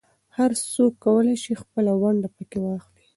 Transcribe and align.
هر 0.37 0.51
څوک 0.73 0.93
کولای 1.05 1.37
شي 1.43 1.53
خپله 1.61 1.91
ونډه 2.01 2.29
پکې 2.35 2.59
واخلي. 2.61 3.03